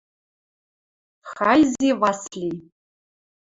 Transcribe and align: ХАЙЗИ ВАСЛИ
ХАЙЗИ 1.31 1.89
ВАСЛИ 2.01 2.49